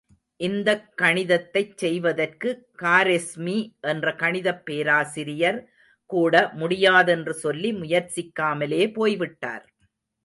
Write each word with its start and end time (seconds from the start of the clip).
இந்தக் 0.39 0.85
கணிதத்தைச் 1.01 1.75
செய்வதற்கு 1.77 2.49
காரெஸ்மி 2.81 3.57
என்ற 3.81 4.15
கணிதப் 4.15 4.63
பேராசிரியர் 4.65 5.59
கூட 6.09 6.33
முடியாதென்று 6.55 7.35
சொல்லி 7.35 7.71
முயற்சிக்காமலே 7.73 8.93
போய்விட்டார். 8.93 9.65